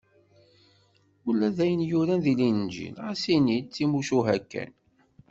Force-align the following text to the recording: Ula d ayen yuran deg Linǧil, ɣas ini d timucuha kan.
Ula 1.29 1.47
d 1.55 1.57
ayen 1.65 1.81
yuran 1.89 2.21
deg 2.25 2.37
Linǧil, 2.39 2.95
ɣas 3.05 3.23
ini 3.35 3.57
d 3.61 3.67
timucuha 3.73 4.37
kan. 4.51 4.71